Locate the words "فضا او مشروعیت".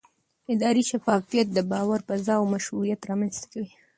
2.07-3.01